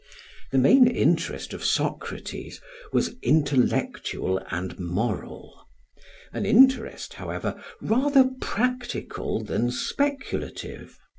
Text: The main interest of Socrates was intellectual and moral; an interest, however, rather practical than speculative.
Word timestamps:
The 0.51 0.57
main 0.57 0.87
interest 0.87 1.53
of 1.53 1.63
Socrates 1.63 2.59
was 2.91 3.13
intellectual 3.21 4.39
and 4.49 4.79
moral; 4.79 5.67
an 6.33 6.43
interest, 6.43 7.13
however, 7.13 7.63
rather 7.79 8.31
practical 8.39 9.43
than 9.43 9.69
speculative. 9.69 10.97